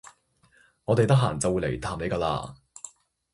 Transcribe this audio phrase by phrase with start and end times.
[0.85, 2.55] 我哋得閒就會嚟探你㗎啦